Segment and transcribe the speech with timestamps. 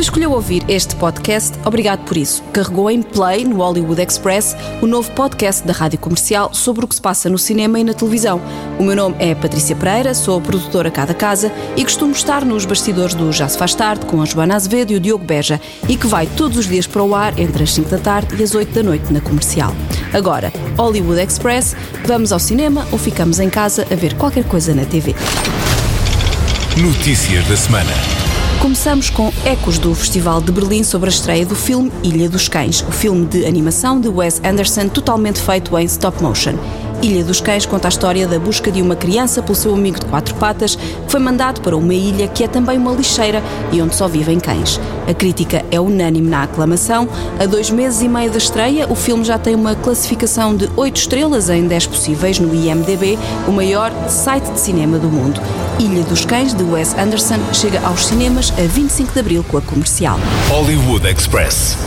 [0.00, 2.42] Se escolheu ouvir este podcast, obrigado por isso.
[2.54, 6.94] Carregou em play no Hollywood Express o novo podcast da Rádio Comercial sobre o que
[6.94, 8.40] se passa no cinema e na televisão.
[8.78, 12.64] O meu nome é Patrícia Pereira, sou produtora cá da casa e costumo estar nos
[12.64, 15.98] bastidores do Já se faz tarde com a Joana Azevedo e o Diogo Beja e
[15.98, 18.54] que vai todos os dias para o ar entre as 5 da tarde e as
[18.54, 19.76] 8 da noite na Comercial.
[20.14, 24.86] Agora, Hollywood Express, vamos ao cinema ou ficamos em casa a ver qualquer coisa na
[24.86, 25.14] TV.
[26.78, 28.19] Notícias da semana.
[28.60, 32.82] Começamos com ecos do Festival de Berlim sobre a estreia do filme Ilha dos Cães,
[32.82, 36.52] o filme de animação de Wes Anderson totalmente feito em stop motion.
[37.02, 40.04] Ilha dos Cães conta a história da busca de uma criança pelo seu amigo de
[40.04, 43.94] quatro patas que foi mandado para uma ilha que é também uma lixeira e onde
[43.94, 44.78] só vivem cães.
[45.08, 47.08] A crítica é unânime na aclamação.
[47.38, 50.96] A dois meses e meio da estreia, o filme já tem uma classificação de 8
[50.96, 55.40] estrelas em 10 possíveis no IMDB, o maior site de cinema do mundo.
[55.78, 59.62] Ilha dos Cães, de Wes Anderson, chega aos cinemas a 25 de abril com a
[59.62, 60.20] comercial.
[60.50, 61.78] Hollywood Express.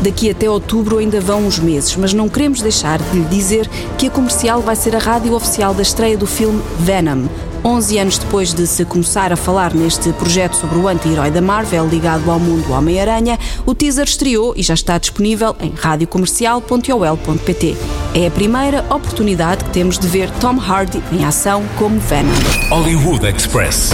[0.00, 4.08] Daqui até outubro ainda vão uns meses, mas não queremos deixar de lhe dizer que
[4.08, 7.26] a comercial vai ser a rádio oficial da estreia do filme Venom.
[7.64, 11.88] 11 anos depois de se começar a falar neste projeto sobre o anti-herói da Marvel
[11.88, 18.05] ligado ao mundo Homem-Aranha, o teaser estreou e já está disponível em radiocomercial.ol.pt.
[18.14, 22.32] É a primeira oportunidade que temos de ver Tom Hardy em ação como Venom.
[22.70, 23.90] Hollywood Express.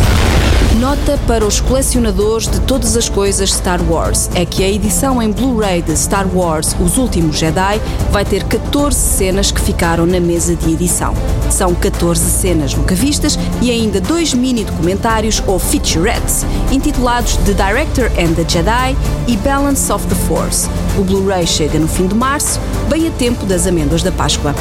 [0.78, 5.30] Nota para os colecionadores de todas as coisas Star Wars é que a edição em
[5.30, 10.56] Blu-ray de Star Wars Os Últimos Jedi vai ter 14 cenas que ficaram na mesa
[10.56, 11.14] de edição.
[11.50, 18.06] São 14 cenas nunca vistas e ainda dois mini documentários ou featurettes intitulados The Director
[18.18, 18.96] and the Jedi
[19.28, 20.68] e Balance of the Force.
[20.98, 24.54] O Blu-ray chega no fim de março, bem a tempo das amêndoas da Páscoa.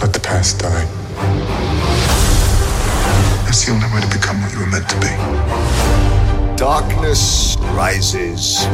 [0.00, 0.86] Let the past die.
[3.44, 5.10] That's the only way to become what you were meant to be.
[6.56, 8.66] Darkness rises,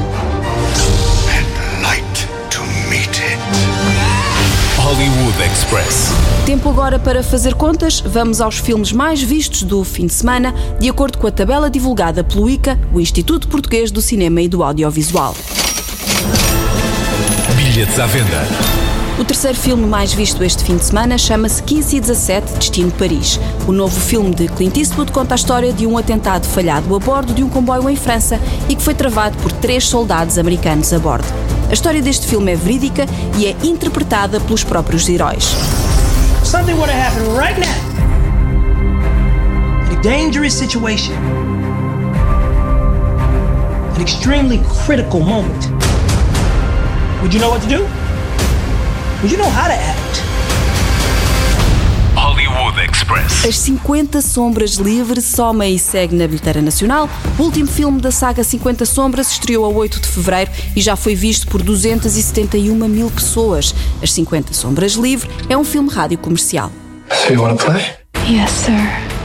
[4.87, 6.13] Hollywood Express.
[6.47, 10.89] Tempo agora para fazer contas, vamos aos filmes mais vistos do fim de semana, de
[10.89, 15.35] acordo com a tabela divulgada pelo ICA, o Instituto Português do Cinema e do Audiovisual.
[17.57, 18.47] Bilhetes à venda.
[19.19, 23.41] O terceiro filme mais visto este fim de semana chama-se 15 e 17 Destino Paris.
[23.67, 27.35] O novo filme de Clint Eastwood conta a história de um atentado falhado a bordo
[27.35, 31.56] de um comboio em França e que foi travado por três soldados americanos a bordo.
[31.69, 33.07] A história deste filme é verídica
[33.37, 35.57] e é interpretada pelos próprios heróis.
[36.45, 37.67] Something would have happened right now.
[39.91, 41.15] In a dangerous situation.
[43.97, 45.67] An extremely critical moment.
[47.23, 47.83] Would you know what to do?
[49.23, 50.06] Would you know how to act?
[53.47, 57.09] As 50 Sombras Livre soma e segue na bilheteira nacional.
[57.39, 61.15] O último filme da saga 50 Sombras estreou a 8 de fevereiro e já foi
[61.15, 63.73] visto por 271 mil pessoas.
[64.03, 66.73] As 50 Sombras Livre é um filme rádio comercial.
[67.13, 67.85] So you want to play?
[68.29, 69.16] Yes, sir.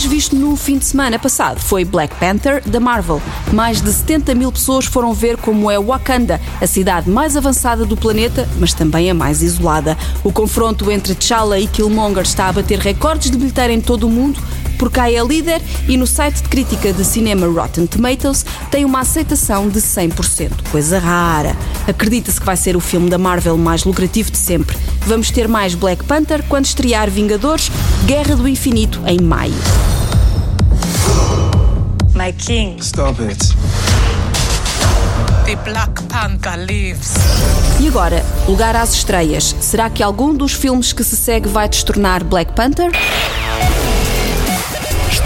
[0.00, 3.20] Mais visto no fim de semana passado foi Black Panther, da Marvel.
[3.52, 7.98] Mais de 70 mil pessoas foram ver como é Wakanda, a cidade mais avançada do
[7.98, 9.98] planeta, mas também a mais isolada.
[10.24, 14.10] O confronto entre T'Challa e Killmonger está a bater recordes de bilheteira em todo o
[14.10, 14.40] mundo,
[14.80, 19.00] por cá é líder e no site de crítica de cinema Rotten Tomatoes tem uma
[19.00, 21.54] aceitação de 100%, coisa rara.
[21.86, 24.78] Acredita-se que vai ser o filme da Marvel mais lucrativo de sempre.
[25.02, 27.70] Vamos ter mais Black Panther quando estrear Vingadores
[28.06, 29.52] Guerra do Infinito em maio.
[32.14, 33.38] My king, Stop it.
[35.44, 37.12] the Black Panther lives.
[37.78, 39.54] E agora, lugar às estreias.
[39.60, 42.90] Será que algum dos filmes que se segue vai destornar Black Panther?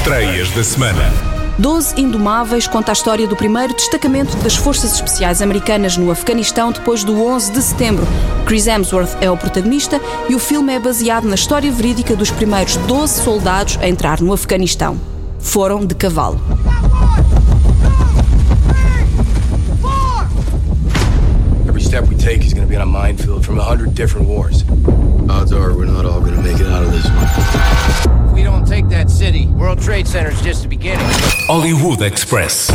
[0.04, 1.10] Estreias da semana.
[1.58, 7.02] 12 Indomáveis conta a história do primeiro destacamento das Forças Especiais Americanas no Afeganistão depois
[7.02, 8.06] do 11 de setembro.
[8.44, 9.98] Chris Hemsworth é o protagonista
[10.28, 14.34] e o filme é baseado na história verídica dos primeiros 12 soldados a entrar no
[14.34, 15.00] Afeganistão.
[15.38, 16.38] Foram de cavalo.
[21.66, 24.66] Every step we take, he's gonna be on a minefield from a hundred different wars.
[25.30, 27.83] Odds are we're not all gonna make it out of this one.
[31.49, 32.69] Hollywood Express.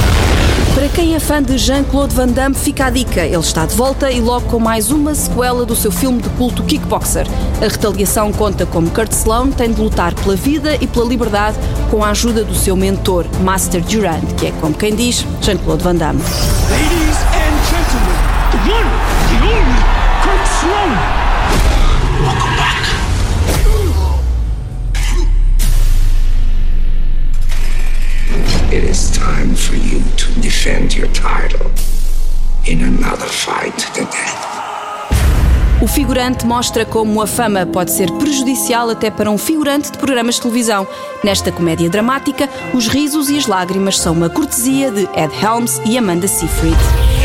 [0.75, 3.21] Para quem é fã de Jean-Claude Van Damme, fica a dica.
[3.21, 6.62] Ele está de volta e logo com mais uma sequela do seu filme de culto
[6.63, 7.25] Kickboxer.
[7.62, 11.57] A retaliação conta como Kurt Sloan tem de lutar pela vida e pela liberdade
[11.89, 15.95] com a ajuda do seu mentor, Master Durand, que é, como quem diz, Jean-Claude Van
[15.95, 16.21] Damme.
[16.69, 18.18] Ladies and gentlemen,
[18.51, 18.89] the one,
[19.30, 19.81] the only,
[20.24, 21.28] Kurt Sloan.
[28.71, 31.71] It is time for you to defend your title
[32.68, 34.50] in another fight to the death.
[35.81, 40.36] O figurante mostra como a fama pode ser prejudicial até para um figurante de programas
[40.36, 40.88] de televisão.
[41.24, 45.98] Nesta comédia dramática, os risos e as lágrimas são uma cortesia de Ed Helms e
[45.98, 46.77] Amanda Seyfried.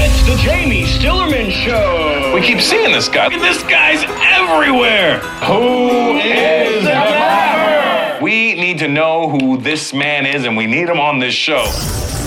[0.02, 2.32] It's the Jamie Stillerman Show.
[2.34, 3.28] We keep seeing this guy.
[3.28, 4.02] This guy's
[4.34, 5.20] everywhere.
[5.46, 7.13] Who is Clapper?
[8.34, 11.62] We need to know who this man is, and we need him on this show.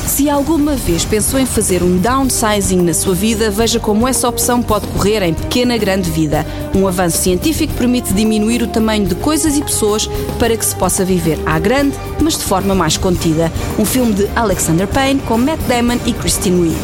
[0.06, 4.62] Se alguma vez pensou em fazer um downsizing na sua vida, veja como essa opção
[4.62, 6.45] pode correr em pequena grande vida.
[6.74, 10.07] Um avanço científico permite diminuir o tamanho de coisas e pessoas
[10.39, 13.51] para que se possa viver à grande, mas de forma mais contida.
[13.77, 16.77] Um filme de Alexander Payne com Matt Damon e Christine Wiig.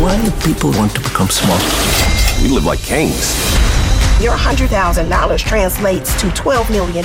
[0.00, 1.58] Why do people want to become small?
[2.42, 3.36] We live like kings.
[4.20, 7.04] Your $100,000 translates to $12 million.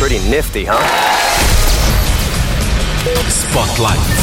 [0.00, 0.80] Pretty nifty, huh?
[3.28, 4.19] Spotlight.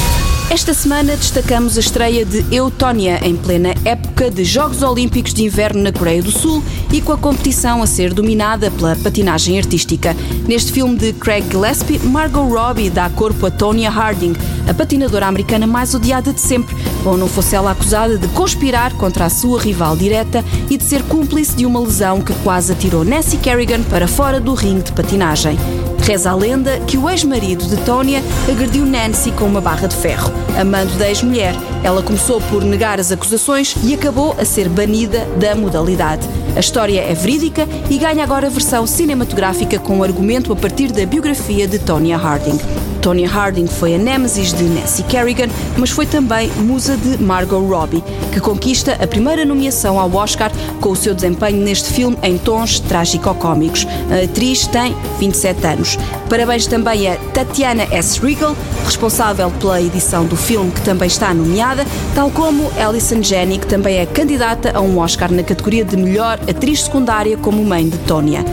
[0.50, 5.84] Esta semana destacamos a estreia de Eutônia, em plena época de Jogos Olímpicos de Inverno
[5.84, 10.16] na Coreia do Sul e com a competição a ser dominada pela patinagem artística.
[10.48, 14.38] Neste filme de Craig Gillespie, Margot Robbie dá corpo a Tonya Harding,
[14.70, 19.26] a patinadora americana mais odiada de sempre, ou não fosse ela acusada de conspirar contra
[19.26, 23.36] a sua rival direta e de ser cúmplice de uma lesão que quase atirou Nancy
[23.36, 25.60] Kerrigan para fora do ringue de patinagem.
[26.08, 30.32] Reza a lenda que o ex-marido de Tonya agrediu Nancy com uma barra de ferro.
[30.58, 35.54] Amando da ex-mulher, ela começou por negar as acusações e acabou a ser banida da
[35.54, 36.26] modalidade.
[36.56, 41.68] A história é verídica e ganha agora versão cinematográfica com argumento a partir da biografia
[41.68, 42.87] de Tonya Harding.
[42.98, 45.48] Tonya Harding foi a nêmesis de Nancy Kerrigan,
[45.78, 50.52] mas foi também musa de Margot Robbie, que conquista a primeira nomeação ao Oscar
[50.82, 53.88] com o seu desempenho neste filme em tons trágico-cómicos.
[54.12, 55.98] A atriz tem 27 anos.
[56.30, 58.20] Parabéns também a Tatiana S.
[58.20, 58.56] Regal,
[58.86, 63.98] responsável pela edição do filme, que também está nomeada, tal como Alison Janney, que também
[63.98, 68.44] é candidata a um Oscar na categoria de melhor atriz secundária como mãe de Tonya.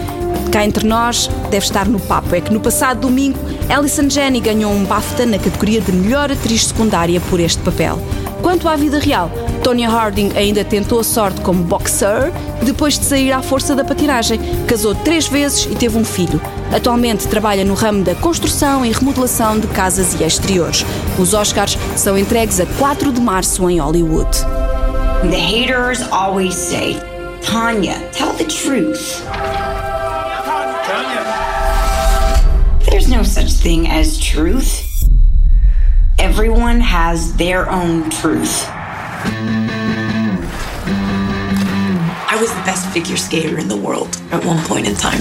[0.54, 3.36] Cá entre nós, deve estar no papo, é que no passado domingo,
[3.68, 7.98] Alison Janney ganhou um BAFTA na categoria de melhor atriz secundária por este papel.
[8.40, 9.28] Quanto à vida real,
[9.64, 14.38] Tonya Harding ainda tentou a sorte como boxer depois de sair à força da patinagem.
[14.68, 16.40] Casou três vezes e teve um filho.
[16.72, 20.86] Atualmente trabalha no ramo da construção e remodelação de casas e exteriores.
[21.18, 24.30] Os Oscars são entregues a 4 de março em Hollywood.
[25.28, 26.96] The haters always say,
[27.42, 29.20] Tanya, tell the truth.
[33.04, 34.82] There's no such thing as truth.
[36.18, 38.66] Everyone has their own truth.
[42.26, 45.20] I was the best figure skater in the world at one point in time.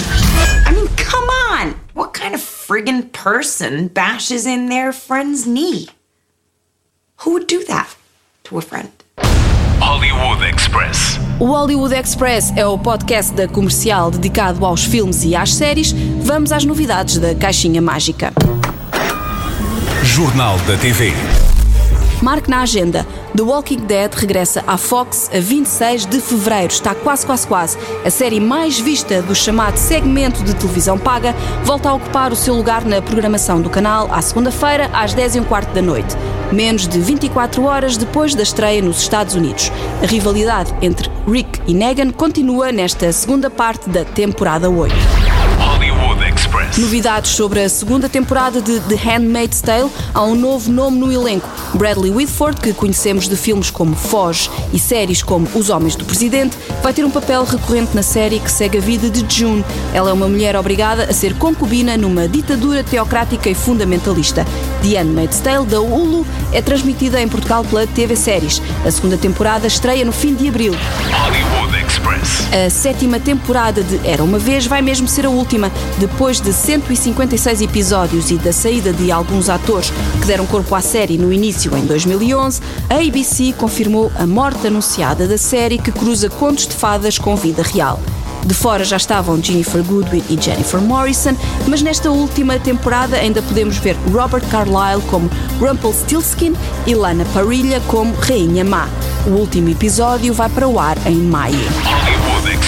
[0.65, 1.77] I mean, come on!
[1.94, 5.89] What kind of friggin' person bashes in their friend's knee?
[7.18, 7.94] Who would do that
[8.45, 8.94] to a friend?
[9.85, 11.19] Hollywood Express.
[11.41, 15.92] O Hollywood Express é o podcast da comercial dedicado aos filmes e às séries.
[16.21, 18.31] Vamos às novidades da Caixinha Mágica.
[20.02, 21.11] Jornal da TV.
[22.21, 23.06] Marque na agenda.
[23.35, 26.71] The Walking Dead regressa à Fox a 26 de fevereiro.
[26.71, 27.78] Está quase, quase, quase.
[28.06, 32.54] A série mais vista do chamado segmento de televisão paga volta a ocupar o seu
[32.54, 36.16] lugar na programação do canal à segunda-feira, às 10 e um quarto da noite.
[36.52, 39.71] Menos de 24 horas depois da estreia nos Estados Unidos.
[40.04, 45.22] A rivalidade entre Rick e Negan continua nesta segunda parte da temporada 8.
[46.77, 49.91] Novidades sobre a segunda temporada de The Handmaid's Tale.
[50.13, 51.47] Há um novo nome no elenco.
[51.75, 56.57] Bradley Whitford, que conhecemos de filmes como Foge e séries como Os Homens do Presidente,
[56.81, 59.63] vai ter um papel recorrente na série que segue a vida de June.
[59.93, 64.45] Ela é uma mulher obrigada a ser concubina numa ditadura teocrática e fundamentalista.
[64.81, 68.61] The Handmaid's Tale, da Hulu, é transmitida em Portugal pela TV Séries.
[68.85, 70.73] A segunda temporada estreia no fim de abril.
[71.11, 72.47] Hollywood Express.
[72.53, 75.71] A sétima temporada de Era uma Vez vai mesmo ser a última.
[75.97, 79.92] Depois de 156 episódios e da saída de alguns atores
[80.22, 85.28] que deram corpo à série no início, em 2011, a ABC confirmou a morte anunciada
[85.28, 88.00] da série que cruza contos de fadas com vida real.
[88.45, 91.36] De fora já estavam Jennifer Goodwin e Jennifer Morrison,
[91.68, 95.30] mas nesta última temporada ainda podemos ver Robert Carlyle como
[95.60, 96.54] Rumpelstiltskin
[96.86, 98.88] e Lana Parrilla como Rainha Má.
[99.26, 102.22] O último episódio vai para o ar em maio.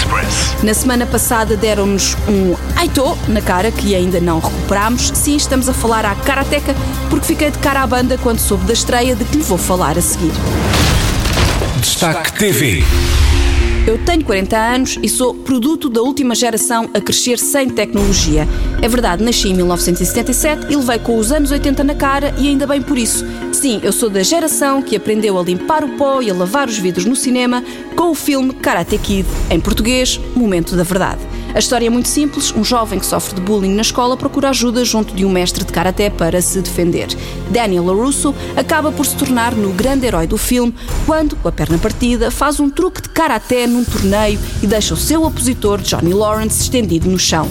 [0.06, 0.62] Express.
[0.62, 5.10] Na semana passada deram-nos um Aito na cara que ainda não recuperámos.
[5.14, 6.74] Sim, estamos a falar à Karateka
[7.10, 9.98] porque fiquei de cara à banda quando soube da estreia de que lhe vou falar
[9.98, 10.32] a seguir.
[11.80, 12.84] Destaque TV.
[13.86, 18.46] Eu tenho 40 anos e sou produto da última geração a crescer sem tecnologia.
[18.82, 22.66] É verdade, nasci em 1977 e levei com os anos 80 na cara e ainda
[22.66, 23.24] bem por isso.
[23.56, 26.76] Sim, eu sou da geração que aprendeu a limpar o pó e a lavar os
[26.76, 27.64] vidros no cinema
[27.96, 31.22] com o filme Karate Kid, em português, Momento da Verdade.
[31.54, 34.84] A história é muito simples: um jovem que sofre de bullying na escola procura ajuda
[34.84, 37.08] junto de um mestre de karaté para se defender.
[37.50, 40.74] Daniel LaRusso acaba por se tornar no grande herói do filme
[41.06, 44.98] quando, com a perna partida, faz um truque de karaté num torneio e deixa o
[44.98, 47.48] seu opositor, Johnny Lawrence, estendido no chão.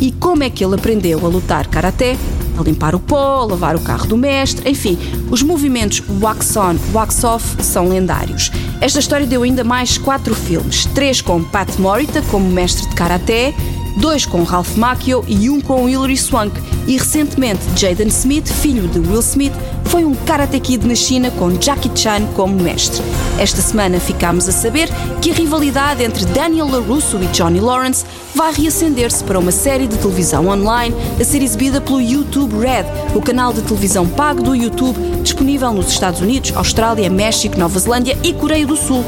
[0.00, 2.16] E como é que ele aprendeu a lutar karaté?
[2.58, 4.98] A limpar o pó, lavar o carro do mestre, enfim,
[5.30, 8.50] os movimentos wax on, wax off são lendários.
[8.80, 13.54] Esta história deu ainda mais quatro filmes: três com Pat Morita como mestre de karaté,
[13.96, 16.52] dois com Ralph Macchio e um com Hilary Swank.
[16.86, 21.50] E recentemente, Jaden Smith, filho de Will Smith, foi um Karate Kid na China com
[21.58, 23.02] Jackie Chan como mestre.
[23.38, 24.88] Esta semana ficámos a saber
[25.22, 29.96] que a rivalidade entre Daniel LaRusso e Johnny Lawrence vai reacender-se para uma série de
[29.96, 34.98] televisão online a ser exibida pelo YouTube Red, o canal de televisão pago do YouTube
[35.22, 39.04] disponível nos Estados Unidos, Austrália, México, Nova Zelândia e Coreia do Sul.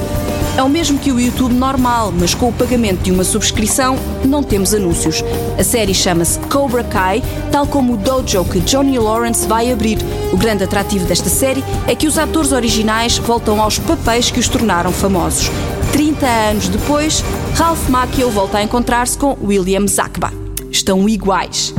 [0.57, 4.43] É o mesmo que o YouTube normal, mas com o pagamento de uma subscrição não
[4.43, 5.23] temos anúncios.
[5.59, 7.23] A série chama-se Cobra Kai,
[7.53, 9.99] tal como o dojo que Johnny Lawrence vai abrir.
[10.33, 14.49] O grande atrativo desta série é que os atores originais voltam aos papéis que os
[14.49, 15.51] tornaram famosos.
[15.93, 17.23] 30 anos depois,
[17.55, 20.33] Ralph Macchio volta a encontrar-se com William Zakba.
[20.71, 21.75] Estão iguais.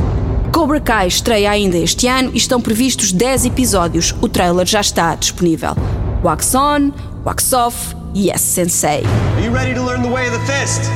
[0.52, 4.14] Cobra Kai estreia ainda este ano e estão previstos 10 episódios.
[4.20, 5.76] O trailer já está disponível.
[6.22, 6.92] Wax on,
[7.24, 9.02] wax off, yes sensei.
[9.36, 10.90] Are you ready to learn the way of the fist?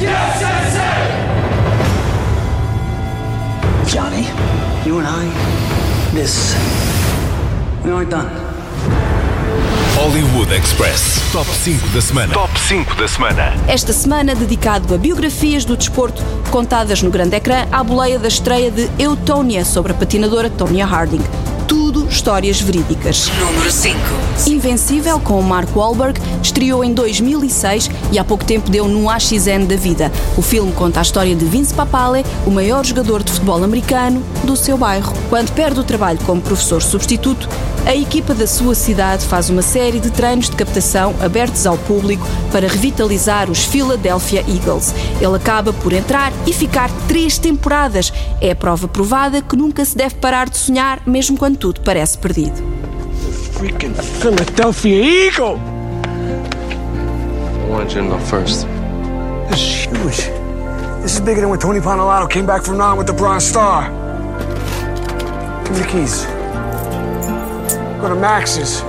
[0.00, 1.18] Yes, sensei!
[3.86, 4.26] Johnny,
[4.86, 6.54] you and I, this,
[7.84, 8.28] we aren't done.
[9.96, 11.20] Hollywood Express.
[11.32, 12.32] Top 5 da semana.
[12.32, 13.52] Top 5 da semana.
[13.66, 18.70] Esta semana dedicado a biografias do desporto contadas no grande ecrã à boleia da estreia
[18.70, 21.47] de Eutónia sobre a patinadora Tonya Harding.
[22.10, 23.30] Histórias verídicas.
[23.38, 23.98] Número 5.
[24.46, 29.66] Invencível, com o Mark Wahlberg, estreou em 2006 e há pouco tempo deu num AXN
[29.66, 30.10] da vida.
[30.36, 34.56] O filme conta a história de Vince Papale, o maior jogador de futebol americano do
[34.56, 35.12] seu bairro.
[35.28, 37.48] Quando perde o trabalho como professor substituto,
[37.88, 42.22] a equipa da sua cidade faz uma série de treinos de captação abertos ao público
[42.52, 44.94] para revitalizar os Philadelphia Eagles.
[45.18, 48.12] Ele acaba por entrar e ficar três temporadas.
[48.42, 52.18] É a prova provada que nunca se deve parar de sonhar, mesmo quando tudo parece
[52.18, 52.62] perdido.
[53.54, 55.58] Freaking Philadelphia Eagle!
[57.64, 58.66] I want you to know first.
[59.48, 60.30] This is huge.
[61.00, 63.90] This is bigger than when Tony Ponalato came back from nine with the Bronze Star.
[65.64, 66.37] Give me the keys.
[68.00, 68.84] Go to Max's.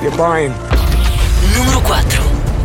[0.00, 0.54] You're buying.
[1.54, 2.22] Número 4.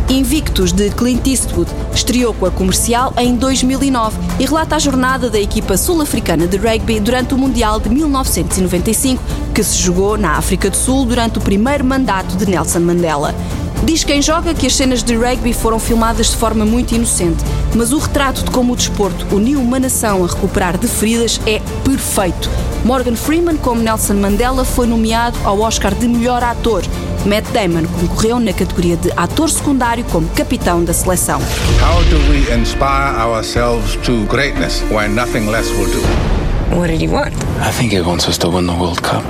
[0.08, 5.38] Invictus de Clint Eastwood estreou com a comercial em 2009 e relata a jornada da
[5.38, 9.22] equipa sul-africana de rugby durante o Mundial de 1995,
[9.54, 13.34] que se jogou na África do Sul durante o primeiro mandato de Nelson Mandela.
[13.82, 17.92] Diz quem joga que as cenas de rugby foram filmadas de forma muito inocente, mas
[17.92, 22.48] o retrato de como o desporto uniu uma nação a recuperar de feridas é perfeito.
[22.84, 26.82] Morgan Freeman, como Nelson Mandela, foi nomeado ao Oscar de melhor ator.
[27.26, 31.40] Matt Damon concorreu na categoria de ator secundário como capitão da seleção.
[31.80, 36.34] How do we inspire ourselves to greatness when nothing less will do?
[36.76, 37.34] What did he want?
[37.60, 39.24] I think he wants us to win the World Cup.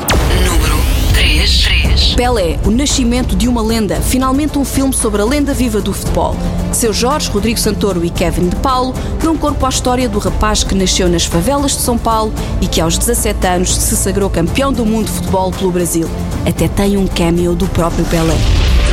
[2.05, 2.15] Número 3.
[2.15, 2.15] 3.
[2.15, 6.37] Pelé, o nascimento de uma lenda, finalmente um filme sobre a lenda viva do futebol.
[6.73, 10.75] Seu Jorge, Rodrigo Santoro e Kevin De Paulo dão corpo à história do rapaz que
[10.75, 14.85] nasceu nas favelas de São Paulo e que aos 17 anos se sagrou campeão do
[14.85, 16.09] mundo de futebol pelo Brasil.
[16.47, 18.37] Até tem um cameo do próprio Pelé.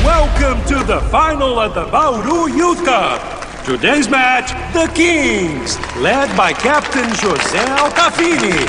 [0.03, 3.41] Welcome to the final of the Bauru Youth Cup.
[3.65, 8.65] Today's match, the Kings, led by Captain José Altafini,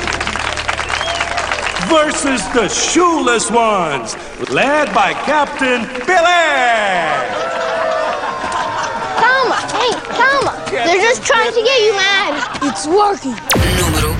[1.92, 4.16] versus the Shoeless Ones,
[4.48, 6.48] led by Captain Billy.
[9.20, 12.58] Thelma, hey, Thelma, they're just trying to get you mad.
[12.62, 13.34] It's working.
[13.76, 14.16] Número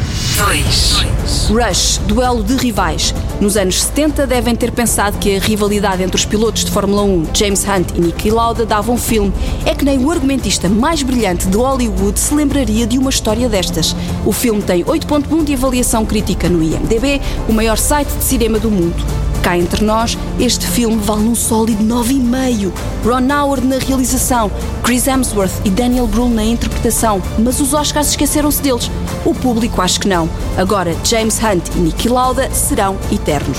[1.49, 1.55] 2.
[1.55, 3.15] Rush, duelo de rivais.
[3.43, 7.27] Nos anos 70 devem ter pensado que a rivalidade entre os pilotos de Fórmula 1,
[7.35, 9.33] James Hunt e Niki Lauda, dava um filme.
[9.67, 13.97] É que nem o argumentista mais brilhante de Hollywood se lembraria de uma história destas.
[14.25, 18.71] O filme tem 8.1 de avaliação crítica no IMDb, o maior site de cinema do
[18.71, 19.22] mundo.
[19.43, 22.73] Cá entre nós, este filme vale um sólido 9,5.
[23.05, 24.49] Ron Howard na realização,
[24.85, 28.89] Chris Hemsworth e Daniel Brühl na interpretação, mas os Oscars esqueceram-se deles.
[29.25, 30.31] O público acho que não.
[30.57, 33.59] Agora, James Hunt e Niki Lauda serão eternos.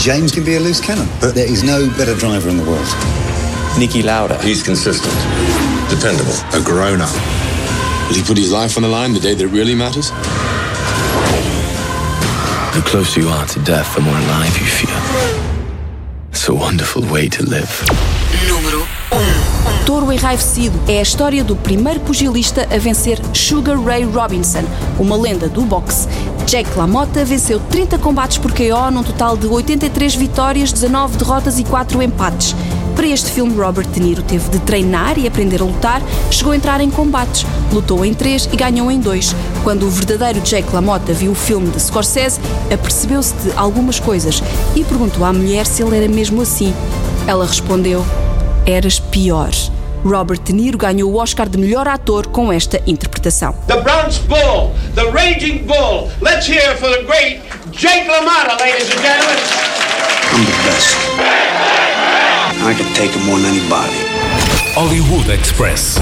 [0.00, 2.88] James can be a loose cannon, but there is no better driver in the world.
[3.78, 4.38] Niki Lauda.
[4.42, 5.14] He's consistent,
[5.88, 7.14] dependable, a grown-up.
[8.08, 10.10] Will he put his life on the line the day that really matters?
[12.72, 14.96] The closer you are to death, the more alive you feel.
[16.30, 17.68] It's a wonderful way to live.
[18.48, 19.84] Número 1.
[19.84, 24.64] Touro Enraivecido é a história do primeiro pugilista a vencer Sugar Ray Robinson,
[24.98, 26.08] uma lenda do boxe.
[26.46, 31.64] Jack LaMotta venceu 30 combates por KO num total de 83 vitórias, 19 derrotas e
[31.64, 32.56] 4 empates.
[32.94, 36.56] Para este filme, Robert De Niro teve de treinar e aprender a lutar, chegou a
[36.56, 39.34] entrar em combates, lutou em três e ganhou em dois.
[39.64, 42.40] Quando o verdadeiro Jake LaMotta viu o filme de Scorsese,
[42.72, 44.42] apercebeu-se de algumas coisas
[44.76, 46.74] e perguntou à mulher se ele era mesmo assim.
[47.26, 48.04] Ela respondeu:
[48.66, 49.50] Eras pior.
[50.04, 53.54] Robert De Niro ganhou o Oscar de melhor ator com esta interpretação.
[53.68, 56.10] The Bronx Bull, the Raging Bull.
[56.20, 59.38] Let's hear for the great Jake LaMotta, ladies and gentlemen.
[60.32, 61.61] I'm the best.
[62.64, 63.98] I can take him more than anybody.
[64.74, 65.98] Hollywood Express.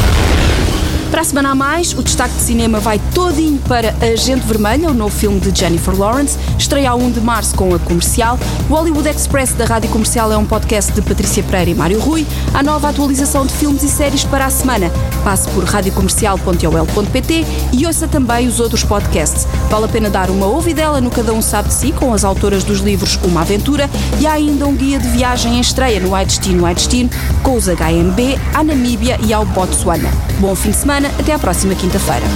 [1.10, 4.94] Para a semana a mais, o destaque de cinema vai todinho para Agente Vermelha, o
[4.94, 8.38] novo filme de Jennifer Lawrence, estreia a 1 de março com a comercial.
[8.68, 12.24] O Hollywood Express da Rádio Comercial é um podcast de Patrícia Pereira e Mário Rui.
[12.54, 14.88] A nova atualização de filmes e séries para a semana.
[15.24, 19.48] Passe por radiocomercial.ol.pt e ouça também os outros podcasts.
[19.68, 22.62] Vale a pena dar uma ouvidela no Cada Um Sabe de Si, com as autoras
[22.62, 23.90] dos livros Uma Aventura,
[24.20, 27.10] e há ainda um guia de viagem em estreia no Ai Destino,
[27.42, 30.10] com os HMB, à Namíbia e ao Botsuana.
[30.38, 32.26] Bom fim de semana até à próxima quinta-feira.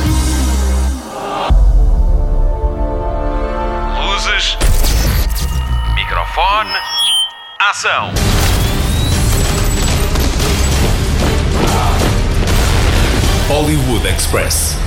[4.06, 4.56] Luzes.
[5.94, 6.70] Microfone.
[7.58, 8.10] Ação.
[13.48, 14.83] Hollywood Express.